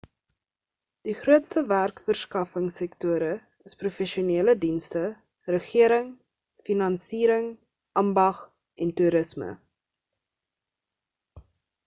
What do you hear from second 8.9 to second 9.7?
toerisme